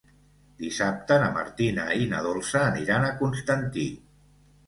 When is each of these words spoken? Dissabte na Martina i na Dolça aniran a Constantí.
Dissabte 0.61 1.17
na 1.23 1.27
Martina 1.35 1.85
i 2.05 2.09
na 2.13 2.23
Dolça 2.27 2.63
aniran 2.69 3.07
a 3.09 3.11
Constantí. 3.21 3.85